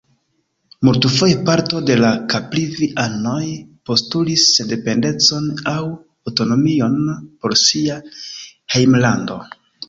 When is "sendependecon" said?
4.61-5.45